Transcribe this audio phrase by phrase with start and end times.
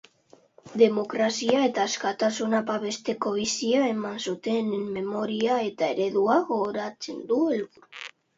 [0.81, 7.89] Demokrazia eta askatasuna babesteko bizia eman zutenen memoria eta eredua goratzea du helburu.